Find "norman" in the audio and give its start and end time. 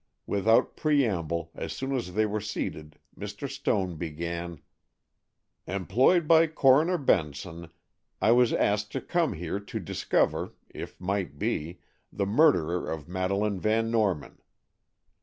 13.91-14.39